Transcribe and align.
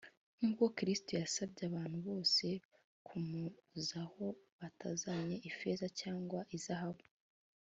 nkuko 0.37 0.63
Kirisitu 0.75 1.11
yasabye 1.21 1.61
abantu 1.69 1.97
bose 2.07 2.45
kumuzaho 3.07 4.25
batazanye 4.59 5.35
ifeza 5.49 5.85
cyangwa 6.01 6.39
izahabu 6.57 7.03